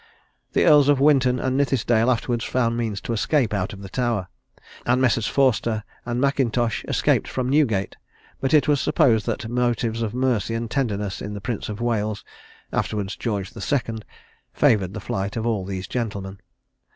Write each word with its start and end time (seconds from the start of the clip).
The 0.53 0.65
Earls 0.65 0.89
of 0.89 0.99
Winton 0.99 1.39
and 1.39 1.55
Nithisdale 1.59 2.09
afterwards 2.09 2.43
found 2.43 2.75
means 2.75 3.01
to 3.01 3.13
escape 3.13 3.53
out 3.53 3.71
of 3.71 3.83
the 3.83 3.87
Tower; 3.87 4.29
and 4.83 4.99
Messrs. 4.99 5.27
Forster 5.27 5.83
and 6.07 6.19
M'Intosh 6.19 6.83
escaped 6.85 7.27
from 7.27 7.47
Newgate: 7.47 7.97
but 8.39 8.51
it 8.51 8.67
was 8.67 8.81
supposed 8.81 9.27
that 9.27 9.47
motives 9.47 10.01
of 10.01 10.15
mercy 10.15 10.55
and 10.55 10.71
tenderness 10.71 11.21
in 11.21 11.35
the 11.35 11.39
Prince 11.39 11.69
of 11.69 11.81
Wales, 11.81 12.25
afterwards 12.73 13.15
George 13.15 13.51
the 13.51 13.61
Second, 13.61 14.03
favoured 14.53 14.95
the 14.95 14.99
flight 14.99 15.37
of 15.37 15.45
all 15.45 15.65
these 15.65 15.87
gentlemen. 15.87 16.39